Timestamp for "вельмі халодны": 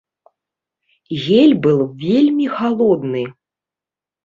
2.03-3.23